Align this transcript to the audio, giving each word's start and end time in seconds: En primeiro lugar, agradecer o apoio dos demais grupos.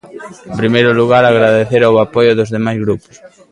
En 0.51 0.55
primeiro 0.61 0.91
lugar, 0.99 1.23
agradecer 1.25 1.81
o 1.91 2.01
apoio 2.05 2.31
dos 2.37 2.51
demais 2.55 2.79
grupos. 2.85 3.15